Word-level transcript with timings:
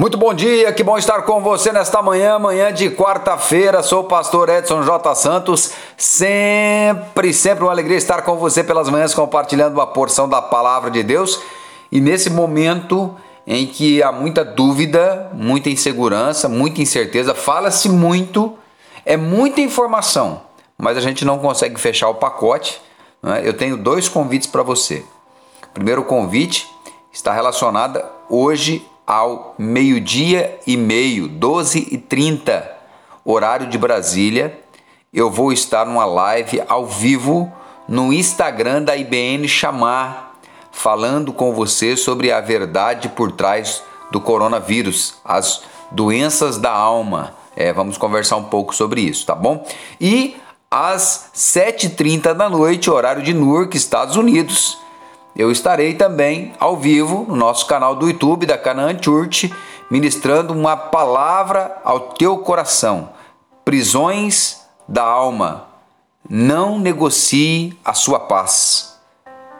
Muito 0.00 0.16
bom 0.16 0.32
dia, 0.32 0.72
que 0.72 0.84
bom 0.84 0.96
estar 0.96 1.22
com 1.22 1.42
você 1.42 1.72
nesta 1.72 2.00
manhã, 2.00 2.38
manhã 2.38 2.72
de 2.72 2.88
quarta-feira. 2.88 3.82
Sou 3.82 4.02
o 4.02 4.04
pastor 4.04 4.48
Edson 4.48 4.84
J. 4.84 5.12
Santos. 5.16 5.72
Sempre, 5.96 7.34
sempre 7.34 7.64
uma 7.64 7.72
alegria 7.72 7.96
estar 7.96 8.22
com 8.22 8.36
você 8.36 8.62
pelas 8.62 8.88
manhãs 8.88 9.12
compartilhando 9.12 9.74
uma 9.74 9.88
porção 9.88 10.28
da 10.28 10.40
palavra 10.40 10.88
de 10.88 11.02
Deus. 11.02 11.40
E 11.90 12.00
nesse 12.00 12.30
momento 12.30 13.12
em 13.44 13.66
que 13.66 14.00
há 14.00 14.12
muita 14.12 14.44
dúvida, 14.44 15.32
muita 15.34 15.68
insegurança, 15.68 16.48
muita 16.48 16.80
incerteza, 16.80 17.34
fala-se 17.34 17.88
muito, 17.88 18.56
é 19.04 19.16
muita 19.16 19.60
informação, 19.60 20.42
mas 20.78 20.96
a 20.96 21.00
gente 21.00 21.24
não 21.24 21.40
consegue 21.40 21.74
fechar 21.80 22.08
o 22.08 22.14
pacote. 22.14 22.80
Né? 23.20 23.40
Eu 23.42 23.52
tenho 23.52 23.76
dois 23.76 24.08
convites 24.08 24.46
para 24.46 24.62
você. 24.62 25.04
O 25.64 25.74
primeiro 25.74 26.04
convite 26.04 26.68
está 27.12 27.32
relacionado 27.32 28.00
hoje 28.30 28.86
ao 29.08 29.54
meio-dia 29.56 30.60
e 30.66 30.76
meio, 30.76 31.28
12 31.28 31.88
e 31.90 31.96
30, 31.96 32.70
horário 33.24 33.66
de 33.66 33.78
Brasília. 33.78 34.60
Eu 35.10 35.30
vou 35.30 35.50
estar 35.50 35.86
numa 35.86 36.04
live 36.04 36.60
ao 36.68 36.84
vivo 36.84 37.50
no 37.88 38.12
Instagram 38.12 38.82
da 38.82 38.94
IBN 38.94 39.48
Chamar, 39.48 40.38
falando 40.70 41.32
com 41.32 41.54
você 41.54 41.96
sobre 41.96 42.30
a 42.30 42.42
verdade 42.42 43.08
por 43.08 43.32
trás 43.32 43.82
do 44.10 44.20
coronavírus, 44.20 45.14
as 45.24 45.62
doenças 45.90 46.58
da 46.58 46.70
alma. 46.70 47.32
É, 47.56 47.72
vamos 47.72 47.96
conversar 47.96 48.36
um 48.36 48.44
pouco 48.44 48.74
sobre 48.74 49.00
isso, 49.00 49.24
tá 49.24 49.34
bom? 49.34 49.66
E 49.98 50.36
às 50.70 51.30
7h30 51.34 52.34
da 52.34 52.50
noite, 52.50 52.90
horário 52.90 53.22
de 53.22 53.32
Newark, 53.32 53.74
Estados 53.74 54.16
Unidos 54.16 54.76
eu 55.38 55.52
estarei 55.52 55.94
também 55.94 56.52
ao 56.58 56.76
vivo 56.76 57.24
no 57.28 57.36
nosso 57.36 57.64
canal 57.66 57.94
do 57.94 58.08
YouTube 58.08 58.44
da 58.44 58.58
Canaan 58.58 58.98
Church, 59.00 59.54
ministrando 59.88 60.52
uma 60.52 60.76
palavra 60.76 61.80
ao 61.84 62.00
teu 62.00 62.38
coração. 62.38 63.10
Prisões 63.64 64.60
da 64.88 65.04
alma. 65.04 65.66
Não 66.28 66.76
negocie 66.76 67.78
a 67.84 67.94
sua 67.94 68.18
paz. 68.18 68.98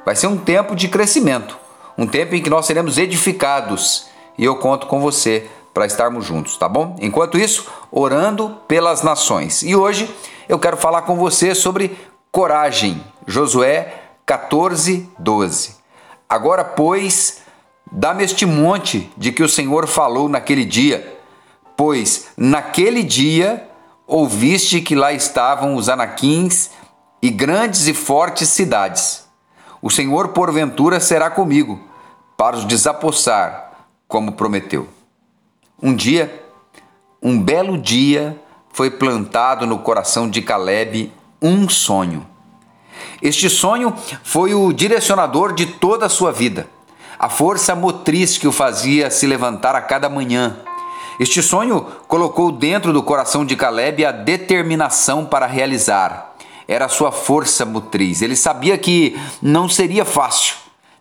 Vai 0.04 0.16
ser 0.16 0.26
um 0.26 0.36
tempo 0.36 0.74
de 0.74 0.88
crescimento, 0.88 1.56
um 1.96 2.08
tempo 2.08 2.34
em 2.34 2.42
que 2.42 2.50
nós 2.50 2.66
seremos 2.66 2.98
edificados 2.98 4.08
e 4.36 4.44
eu 4.44 4.56
conto 4.56 4.88
com 4.88 5.00
você 5.00 5.48
para 5.72 5.86
estarmos 5.86 6.24
juntos, 6.24 6.56
tá 6.56 6.68
bom? 6.68 6.96
Enquanto 7.00 7.38
isso, 7.38 7.68
orando 7.92 8.56
pelas 8.66 9.02
nações. 9.02 9.62
E 9.62 9.76
hoje 9.76 10.12
eu 10.48 10.58
quero 10.58 10.76
falar 10.76 11.02
com 11.02 11.16
você 11.16 11.54
sobre 11.54 11.96
coragem. 12.32 13.00
Josué 13.26 14.07
14, 14.28 15.08
12. 15.18 15.76
Agora, 16.28 16.62
pois, 16.62 17.40
dá-me 17.90 18.22
este 18.22 18.44
monte 18.44 19.10
de 19.16 19.32
que 19.32 19.42
o 19.42 19.48
Senhor 19.48 19.86
falou 19.86 20.28
naquele 20.28 20.66
dia, 20.66 21.18
pois 21.74 22.28
naquele 22.36 23.02
dia 23.02 23.66
ouviste 24.06 24.82
que 24.82 24.94
lá 24.94 25.14
estavam 25.14 25.76
os 25.76 25.88
anaquins 25.88 26.68
e 27.22 27.30
grandes 27.30 27.86
e 27.88 27.94
fortes 27.94 28.50
cidades. 28.50 29.26
O 29.80 29.88
Senhor, 29.88 30.28
porventura, 30.28 31.00
será 31.00 31.30
comigo, 31.30 31.80
para 32.36 32.54
os 32.54 32.66
desapossar, 32.66 33.86
como 34.06 34.32
prometeu. 34.32 34.90
Um 35.82 35.94
dia, 35.94 36.44
um 37.22 37.40
belo 37.40 37.78
dia, 37.78 38.38
foi 38.74 38.90
plantado 38.90 39.66
no 39.66 39.78
coração 39.78 40.28
de 40.28 40.42
Caleb 40.42 41.10
um 41.40 41.66
sonho. 41.66 42.26
Este 43.20 43.50
sonho 43.50 43.94
foi 44.22 44.54
o 44.54 44.72
direcionador 44.72 45.52
de 45.52 45.66
toda 45.66 46.06
a 46.06 46.08
sua 46.08 46.30
vida, 46.30 46.68
a 47.18 47.28
força 47.28 47.74
motriz 47.74 48.38
que 48.38 48.46
o 48.46 48.52
fazia 48.52 49.10
se 49.10 49.26
levantar 49.26 49.74
a 49.74 49.80
cada 49.80 50.08
manhã. 50.08 50.56
Este 51.18 51.42
sonho 51.42 51.84
colocou 52.06 52.52
dentro 52.52 52.92
do 52.92 53.02
coração 53.02 53.44
de 53.44 53.56
Caleb 53.56 54.04
a 54.04 54.12
determinação 54.12 55.26
para 55.26 55.46
realizar. 55.46 56.36
Era 56.68 56.84
a 56.84 56.88
sua 56.88 57.10
força 57.10 57.64
motriz. 57.64 58.22
Ele 58.22 58.36
sabia 58.36 58.78
que 58.78 59.18
não 59.42 59.68
seria 59.68 60.04
fácil. 60.04 60.54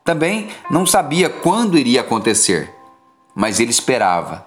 Também 0.03 0.50
não 0.72 0.86
sabia 0.86 1.30
quando 1.30 1.78
iria 1.78 2.02
acontecer. 2.02 2.74
Mas 3.36 3.59
ele 3.59 3.69
esperava, 3.69 4.44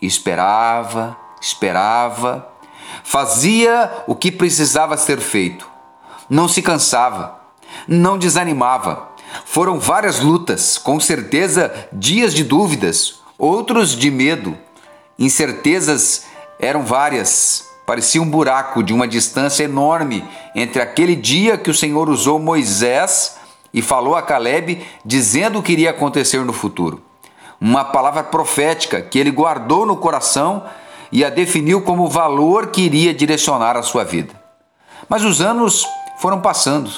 esperava, 0.00 1.14
esperava, 1.40 2.48
fazia 3.04 4.04
o 4.06 4.14
que 4.14 4.32
precisava 4.32 4.96
ser 4.96 5.20
feito 5.20 5.71
não 6.28 6.48
se 6.48 6.62
cansava, 6.62 7.38
não 7.86 8.18
desanimava. 8.18 9.08
Foram 9.44 9.78
várias 9.78 10.20
lutas, 10.20 10.78
com 10.78 11.00
certeza 11.00 11.72
dias 11.92 12.34
de 12.34 12.44
dúvidas, 12.44 13.20
outros 13.38 13.96
de 13.96 14.10
medo. 14.10 14.56
Incertezas 15.18 16.24
eram 16.58 16.82
várias. 16.84 17.66
Parecia 17.86 18.22
um 18.22 18.30
buraco 18.30 18.82
de 18.82 18.92
uma 18.92 19.08
distância 19.08 19.64
enorme 19.64 20.24
entre 20.54 20.80
aquele 20.80 21.16
dia 21.16 21.58
que 21.58 21.70
o 21.70 21.74
Senhor 21.74 22.08
usou 22.08 22.38
Moisés 22.38 23.36
e 23.74 23.82
falou 23.82 24.14
a 24.14 24.22
Caleb 24.22 24.86
dizendo 25.04 25.58
o 25.58 25.62
que 25.62 25.72
iria 25.72 25.90
acontecer 25.90 26.44
no 26.44 26.52
futuro. 26.52 27.02
Uma 27.60 27.84
palavra 27.84 28.22
profética 28.22 29.00
que 29.00 29.18
ele 29.18 29.30
guardou 29.30 29.86
no 29.86 29.96
coração 29.96 30.64
e 31.10 31.24
a 31.24 31.30
definiu 31.30 31.82
como 31.82 32.08
valor 32.08 32.68
que 32.68 32.82
iria 32.82 33.12
direcionar 33.12 33.76
a 33.76 33.82
sua 33.82 34.04
vida. 34.04 34.40
Mas 35.08 35.24
os 35.24 35.40
anos 35.40 35.86
foram 36.22 36.40
passando 36.40 36.88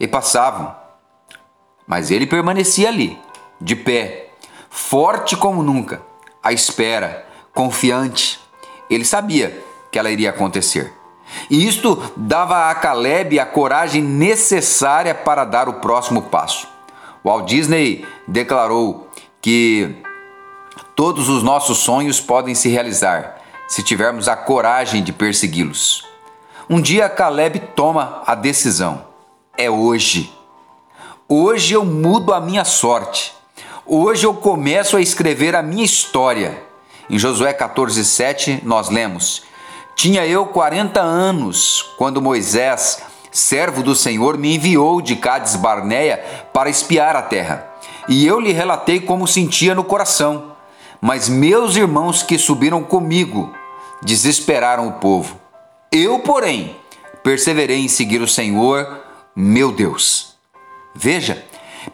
e 0.00 0.08
passavam, 0.08 0.74
mas 1.86 2.10
ele 2.10 2.26
permanecia 2.26 2.88
ali, 2.88 3.20
de 3.60 3.76
pé, 3.76 4.30
forte 4.70 5.36
como 5.36 5.62
nunca, 5.62 6.00
à 6.42 6.50
espera, 6.50 7.26
confiante. 7.52 8.40
Ele 8.88 9.04
sabia 9.04 9.62
que 9.92 9.98
ela 9.98 10.10
iria 10.10 10.30
acontecer. 10.30 10.90
E 11.50 11.68
isto 11.68 12.10
dava 12.16 12.70
a 12.70 12.74
Caleb 12.74 13.38
a 13.38 13.44
coragem 13.44 14.00
necessária 14.00 15.14
para 15.14 15.44
dar 15.44 15.68
o 15.68 15.74
próximo 15.74 16.22
passo. 16.22 16.66
Walt 17.22 17.46
Disney 17.46 18.02
declarou 18.26 19.10
que 19.42 19.94
todos 20.94 21.28
os 21.28 21.42
nossos 21.42 21.76
sonhos 21.76 22.18
podem 22.18 22.54
se 22.54 22.70
realizar 22.70 23.42
se 23.68 23.82
tivermos 23.82 24.26
a 24.26 24.34
coragem 24.34 25.02
de 25.02 25.12
persegui-los. 25.12 26.15
Um 26.68 26.80
dia 26.80 27.08
Caleb 27.08 27.60
toma 27.76 28.24
a 28.26 28.34
decisão. 28.34 29.04
É 29.56 29.70
hoje. 29.70 30.32
Hoje 31.28 31.74
eu 31.74 31.84
mudo 31.84 32.34
a 32.34 32.40
minha 32.40 32.64
sorte. 32.64 33.32
Hoje 33.86 34.26
eu 34.26 34.34
começo 34.34 34.96
a 34.96 35.00
escrever 35.00 35.54
a 35.54 35.62
minha 35.62 35.84
história. 35.84 36.60
Em 37.08 37.16
Josué 37.20 37.52
14:7 37.52 38.62
nós 38.64 38.90
lemos: 38.90 39.44
Tinha 39.94 40.26
eu 40.26 40.44
40 40.46 41.00
anos 41.00 41.94
quando 41.96 42.20
Moisés, 42.20 43.00
servo 43.30 43.80
do 43.80 43.94
Senhor, 43.94 44.36
me 44.36 44.56
enviou 44.56 45.00
de 45.00 45.14
Cades 45.14 45.54
Barneia 45.54 46.16
para 46.52 46.68
espiar 46.68 47.14
a 47.14 47.22
terra. 47.22 47.64
E 48.08 48.26
eu 48.26 48.40
lhe 48.40 48.50
relatei 48.50 48.98
como 48.98 49.28
sentia 49.28 49.72
no 49.72 49.84
coração. 49.84 50.56
Mas 51.00 51.28
meus 51.28 51.76
irmãos 51.76 52.24
que 52.24 52.36
subiram 52.36 52.82
comigo 52.82 53.54
desesperaram 54.02 54.88
o 54.88 54.94
povo. 54.94 55.45
Eu, 55.98 56.18
porém, 56.18 56.76
perseverei 57.22 57.78
em 57.78 57.88
seguir 57.88 58.20
o 58.20 58.28
Senhor, 58.28 59.02
meu 59.34 59.72
Deus. 59.72 60.34
Veja, 60.94 61.42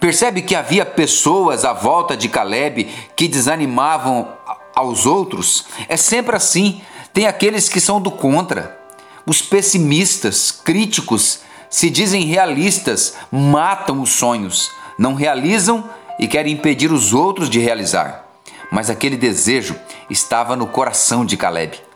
percebe 0.00 0.42
que 0.42 0.56
havia 0.56 0.84
pessoas 0.84 1.64
à 1.64 1.72
volta 1.72 2.16
de 2.16 2.28
Caleb 2.28 2.88
que 3.14 3.28
desanimavam 3.28 4.36
aos 4.74 5.06
outros? 5.06 5.66
É 5.88 5.96
sempre 5.96 6.34
assim. 6.34 6.82
Tem 7.12 7.28
aqueles 7.28 7.68
que 7.68 7.80
são 7.80 8.00
do 8.00 8.10
contra. 8.10 8.76
Os 9.24 9.40
pessimistas, 9.40 10.50
críticos, 10.50 11.38
se 11.70 11.88
dizem 11.88 12.24
realistas, 12.24 13.14
matam 13.30 14.02
os 14.02 14.10
sonhos, 14.10 14.69
não 14.98 15.14
realizam 15.14 15.88
e 16.19 16.26
querem 16.26 16.54
impedir 16.54 16.90
os 16.90 17.14
outros 17.14 17.48
de 17.48 17.60
realizar. 17.60 18.26
Mas 18.72 18.90
aquele 18.90 19.16
desejo 19.16 19.76
estava 20.10 20.56
no 20.56 20.66
coração 20.66 21.25
de 21.25 21.37
Caleb 21.37 21.91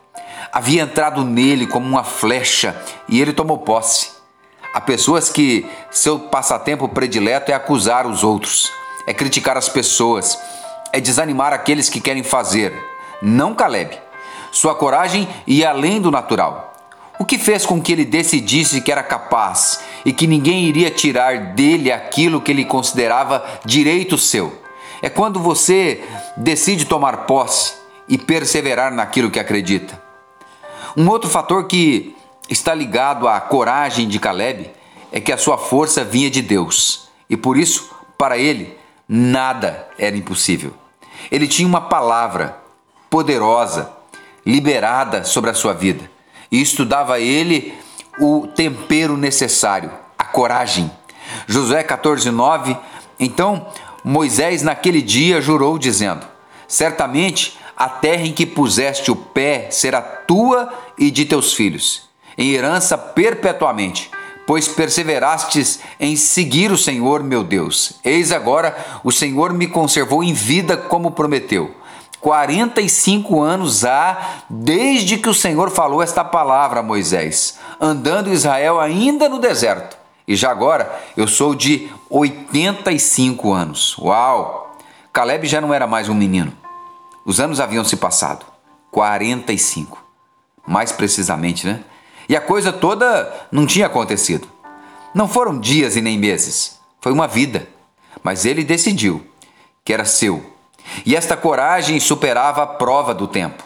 havia 0.57 0.85
entrado 0.85 1.23
nele 1.23 1.67
como 1.67 1.87
uma 1.87 2.03
flecha 2.03 2.75
e 3.07 3.21
ele 3.21 3.35
tomou 3.35 3.59
posse. 3.59 4.13
Há 4.73 4.81
pessoas 4.81 5.29
que 5.29 5.67
seu 5.91 6.19
passatempo 6.19 6.89
predileto 6.89 7.53
é 7.53 7.55
acusar 7.55 8.07
os 8.07 8.25
outros, 8.25 8.73
é 9.07 9.13
criticar 9.13 9.59
as 9.59 9.69
pessoas, 9.69 10.39
é 10.95 10.99
desanimar 10.99 11.53
aqueles 11.53 11.91
que 11.91 12.01
querem 12.01 12.23
fazer. 12.23 12.73
Não 13.21 13.55
Caleb. 13.55 13.99
Sua 14.51 14.75
coragem 14.75 15.29
ia 15.47 15.69
além 15.69 16.01
do 16.01 16.11
natural. 16.11 16.75
O 17.19 17.27
que 17.27 17.37
fez 17.37 17.67
com 17.67 17.79
que 17.79 17.93
ele 17.93 18.07
decidisse 18.07 18.81
que 18.81 18.91
era 18.91 19.03
capaz 19.03 19.81
e 20.07 20.13
que 20.13 20.27
ninguém 20.27 20.65
iria 20.65 20.91
tirar 20.91 21.53
dele 21.53 21.93
aquilo 21.93 22.41
que 22.41 22.51
ele 22.51 22.65
considerava 22.65 23.45
direito 23.63 24.17
seu? 24.17 24.59
É 25.03 25.11
quando 25.11 25.39
você 25.39 26.03
decide 26.35 26.87
tomar 26.87 27.27
posse 27.27 27.75
e 28.09 28.17
perseverar 28.17 28.91
naquilo 28.91 29.31
que 29.31 29.39
acredita. 29.39 30.06
Um 30.97 31.09
outro 31.09 31.29
fator 31.29 31.67
que 31.67 32.17
está 32.49 32.75
ligado 32.75 33.29
à 33.29 33.39
coragem 33.41 34.09
de 34.09 34.19
Caleb 34.19 34.71
é 35.13 35.21
que 35.21 35.33
a 35.33 35.37
sua 35.37 35.59
força 35.59 36.03
vinha 36.03 36.31
de 36.31 36.41
Deus 36.41 37.09
e 37.29 37.37
por 37.37 37.57
isso, 37.57 37.91
para 38.17 38.39
ele, 38.39 38.79
nada 39.09 39.89
era 39.99 40.17
impossível. 40.17 40.73
Ele 41.31 41.47
tinha 41.47 41.69
uma 41.69 41.83
palavra 41.83 42.57
poderosa, 43.11 43.93
liberada 44.45 45.25
sobre 45.25 45.51
a 45.51 45.55
sua 45.55 45.73
vida. 45.73 46.09
E 46.51 46.61
isto 46.61 46.85
dava 46.85 47.15
a 47.15 47.21
ele 47.21 47.75
o 48.19 48.47
tempero 48.47 49.17
necessário, 49.17 49.91
a 50.19 50.25
coragem. 50.25 50.91
Josué 51.47 51.83
14, 51.83 52.31
9. 52.31 52.77
Então 53.19 53.67
Moisés 54.05 54.63
naquele 54.63 55.03
dia 55.03 55.41
jurou, 55.41 55.79
dizendo: 55.79 56.25
Certamente 56.69 57.59
a 57.77 57.89
terra 57.89 58.23
em 58.23 58.33
que 58.33 58.47
puseste 58.47 59.11
o 59.11 59.17
pé 59.17 59.69
será 59.71 60.01
tua 60.01 60.73
e 60.97 61.11
de 61.11 61.25
teus 61.25 61.53
filhos, 61.53 62.09
em 62.39 62.53
herança 62.53 62.97
perpetuamente, 62.97 64.11
pois 64.47 64.67
perseverastes 64.67 65.81
em 66.01 66.17
seguir 66.17 66.71
o 66.71 66.79
Senhor 66.79 67.23
meu 67.23 67.45
Deus. 67.45 67.95
Eis 68.05 68.33
agora 68.33 68.77
o 69.05 69.13
Senhor 69.13 69.53
me 69.53 69.67
conservou 69.67 70.25
em 70.25 70.33
vida 70.33 70.77
como 70.77 71.11
prometeu. 71.11 71.75
45 72.21 73.43
anos 73.43 73.85
há 73.85 74.43
desde 74.49 75.19
que 75.19 75.29
o 75.29 75.35
Senhor 75.35 75.71
falou 75.71 76.03
esta 76.03 76.25
palavra 76.25 76.81
a 76.81 76.83
Moisés, 76.83 77.59
andando 77.81 78.33
Israel 78.33 78.81
ainda 78.81 79.29
no 79.29 79.39
deserto. 79.39 79.97
E 80.27 80.35
já 80.35 80.51
agora 80.51 80.91
eu 81.17 81.29
sou 81.29 81.55
de 81.55 81.89
85 82.11 83.53
anos. 83.53 83.97
Uau! 83.99 84.77
Caleb 85.13 85.47
já 85.47 85.61
não 85.61 85.73
era 85.73 85.87
mais 85.87 86.09
um 86.09 86.15
menino. 86.15 86.53
Os 87.27 87.41
anos 87.41 87.59
haviam 87.59 87.85
se 87.85 87.97
passado. 87.97 88.47
45. 88.93 89.99
Mais 90.65 90.93
precisamente, 90.93 91.67
né? 91.67 91.83
E 92.29 92.37
a 92.37 92.41
coisa 92.41 92.73
toda 92.73 93.49
não 93.51 93.67
tinha 93.67 93.87
acontecido. 93.87 94.49
Não 95.13 95.27
foram 95.27 95.59
dias 95.59 95.97
e 95.97 96.01
nem 96.01 96.17
meses. 96.17 96.79
Foi 97.01 97.13
uma 97.13 97.27
vida. 97.27 97.69
Mas 98.23 98.45
ele 98.45 98.63
decidiu 98.63 99.27
que 99.85 99.93
era 99.93 100.05
seu. 100.05 100.55
E 101.05 101.17
esta 101.17 101.37
coragem 101.37 101.99
superava 101.99 102.63
a 102.63 102.67
prova 102.67 103.13
do 103.13 103.27
tempo. 103.27 103.65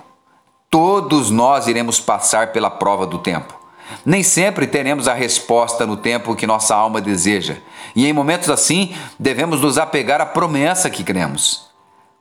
Todos 0.70 1.30
nós 1.30 1.66
iremos 1.66 2.00
passar 2.00 2.52
pela 2.52 2.70
prova 2.70 3.06
do 3.06 3.18
tempo. 3.18 3.58
Nem 4.06 4.22
sempre 4.22 4.66
teremos 4.66 5.06
a 5.06 5.14
resposta 5.14 5.86
no 5.86 5.96
tempo 5.96 6.34
que 6.34 6.46
nossa 6.46 6.74
alma 6.74 7.00
deseja, 7.00 7.56
e 7.94 8.06
em 8.06 8.12
momentos 8.12 8.48
assim 8.48 8.94
devemos 9.18 9.60
nos 9.60 9.78
apegar 9.78 10.20
à 10.20 10.26
promessa 10.26 10.88
que 10.88 11.02
cremos. 11.02 11.69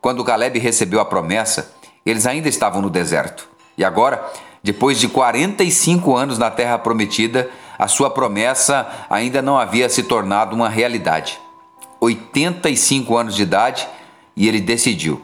Quando 0.02 0.24
Caleb 0.24 0.60
recebeu 0.60 1.00
a 1.00 1.06
promessa, 1.06 1.74
eles 2.06 2.26
ainda 2.26 2.48
estavam 2.48 2.82
no 2.82 2.90
deserto. 2.90 3.50
E 3.78 3.84
agora, 3.84 4.24
depois 4.64 5.00
de 5.00 5.08
45 5.08 6.16
anos 6.16 6.38
na 6.38 6.50
terra 6.50 6.78
prometida, 6.78 7.50
a 7.78 7.88
sua 7.88 8.10
promessa 8.10 8.88
ainda 9.10 9.42
não 9.42 9.58
havia 9.58 9.90
se 9.90 10.04
tornado 10.04 10.56
uma 10.56 10.70
realidade. 10.70 11.40
85 12.00 13.18
anos 13.18 13.36
de 13.36 13.44
idade 13.44 13.88
e 14.36 14.48
ele 14.48 14.62
decidiu. 14.62 15.22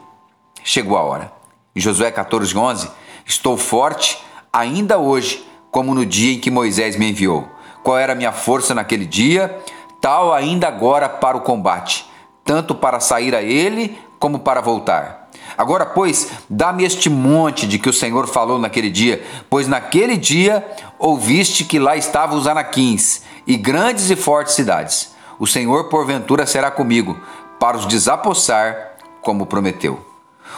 Chegou 0.63 0.97
a 0.97 1.03
hora. 1.03 1.31
Em 1.75 1.79
Josué 1.79 2.11
14, 2.11 2.57
11, 2.57 2.89
estou 3.25 3.57
forte 3.57 4.17
ainda 4.51 4.97
hoje 4.97 5.45
como 5.71 5.93
no 5.93 6.05
dia 6.05 6.33
em 6.33 6.39
que 6.39 6.49
Moisés 6.49 6.95
me 6.97 7.09
enviou. 7.09 7.47
Qual 7.83 7.97
era 7.97 8.13
a 8.13 8.15
minha 8.15 8.31
força 8.31 8.73
naquele 8.73 9.05
dia? 9.05 9.57
Tal 10.01 10.33
ainda 10.33 10.67
agora 10.67 11.09
para 11.09 11.35
o 11.35 11.41
combate, 11.41 12.05
tanto 12.43 12.73
para 12.73 12.99
sair 12.99 13.35
a 13.35 13.41
ele 13.41 13.97
como 14.19 14.39
para 14.39 14.61
voltar. 14.61 15.29
Agora, 15.57 15.85
pois, 15.85 16.31
dá-me 16.49 16.83
este 16.83 17.09
monte 17.09 17.67
de 17.67 17.79
que 17.79 17.89
o 17.89 17.93
Senhor 17.93 18.27
falou 18.27 18.57
naquele 18.57 18.89
dia, 18.89 19.23
pois 19.49 19.67
naquele 19.67 20.17
dia 20.17 20.65
ouviste 20.97 21.63
que 21.63 21.79
lá 21.79 21.95
estavam 21.95 22.37
os 22.37 22.47
anaquins 22.47 23.21
e 23.45 23.55
grandes 23.55 24.09
e 24.09 24.15
fortes 24.15 24.55
cidades. 24.55 25.13
O 25.39 25.45
Senhor, 25.45 25.89
porventura, 25.89 26.45
será 26.45 26.71
comigo, 26.71 27.19
para 27.59 27.77
os 27.77 27.85
desapossar, 27.85 28.95
como 29.21 29.45
prometeu. 29.45 30.05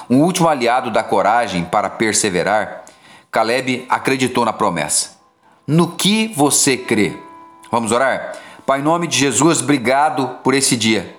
Um 0.10 0.22
último 0.22 0.48
aliado 0.48 0.92
da 0.92 1.04
coragem 1.04 1.64
para 1.66 1.90
perseverar 1.90 2.86
Caleb 3.32 3.86
acreditou 3.90 4.46
na 4.46 4.54
promessa. 4.54 5.18
No 5.66 5.92
que 5.92 6.30
você 6.30 6.78
crê? 6.78 7.18
Vamos 7.72 7.92
orar? 7.92 8.34
Pai, 8.66 8.80
em 8.80 8.84
nome 8.84 9.08
de 9.08 9.18
Jesus, 9.18 9.62
obrigado 9.62 10.40
por 10.44 10.54
esse 10.54 10.76
dia. 10.76 11.17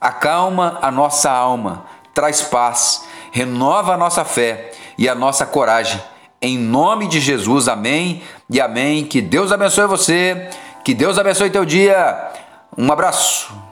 Acalma 0.00 0.78
a 0.80 0.90
nossa 0.90 1.30
alma, 1.30 1.84
traz 2.14 2.42
paz, 2.42 3.04
renova 3.32 3.94
a 3.94 3.96
nossa 3.96 4.24
fé 4.24 4.72
e 4.96 5.08
a 5.08 5.14
nossa 5.14 5.44
coragem. 5.44 6.00
Em 6.40 6.56
nome 6.56 7.08
de 7.08 7.18
Jesus, 7.18 7.66
amém 7.66 8.22
e 8.48 8.60
amém. 8.60 9.04
Que 9.04 9.20
Deus 9.20 9.50
abençoe 9.50 9.86
você, 9.86 10.50
que 10.84 10.94
Deus 10.94 11.18
abençoe 11.18 11.50
teu 11.50 11.64
dia. 11.64 12.30
Um 12.76 12.92
abraço. 12.92 13.67